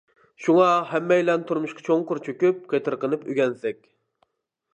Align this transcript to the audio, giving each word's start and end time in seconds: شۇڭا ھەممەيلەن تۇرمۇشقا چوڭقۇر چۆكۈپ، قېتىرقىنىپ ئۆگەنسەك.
شۇڭا 0.45 0.69
ھەممەيلەن 0.93 1.45
تۇرمۇشقا 1.51 1.85
چوڭقۇر 1.89 2.23
چۆكۈپ، 2.29 2.65
قېتىرقىنىپ 2.73 3.29
ئۆگەنسەك. 3.35 3.87